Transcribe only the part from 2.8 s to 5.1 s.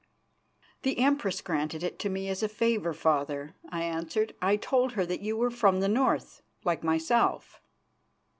Father," I answered. "I told her